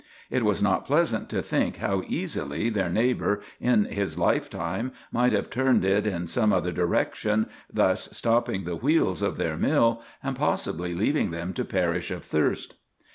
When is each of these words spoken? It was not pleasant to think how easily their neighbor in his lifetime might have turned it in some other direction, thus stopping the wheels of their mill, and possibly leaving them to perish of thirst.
It 0.31 0.43
was 0.43 0.63
not 0.63 0.87
pleasant 0.87 1.29
to 1.29 1.43
think 1.43 1.77
how 1.77 2.01
easily 2.07 2.69
their 2.69 2.89
neighbor 2.89 3.41
in 3.59 3.85
his 3.85 4.17
lifetime 4.17 4.93
might 5.11 5.31
have 5.31 5.51
turned 5.51 5.85
it 5.85 6.07
in 6.07 6.25
some 6.25 6.51
other 6.51 6.71
direction, 6.71 7.47
thus 7.71 8.09
stopping 8.11 8.63
the 8.63 8.75
wheels 8.77 9.21
of 9.21 9.37
their 9.37 9.55
mill, 9.57 10.01
and 10.23 10.35
possibly 10.35 10.95
leaving 10.95 11.29
them 11.29 11.53
to 11.53 11.63
perish 11.63 12.09
of 12.09 12.25
thirst. 12.25 12.73